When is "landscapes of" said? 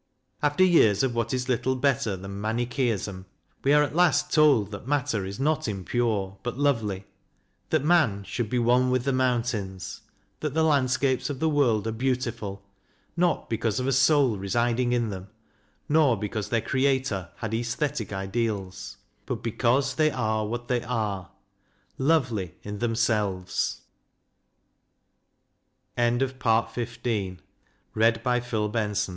10.63-11.39